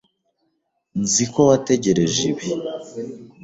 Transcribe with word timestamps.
Nzi 1.01 1.25
ko 1.33 1.39
wategereje 1.49 2.21
ibi. 2.31 2.47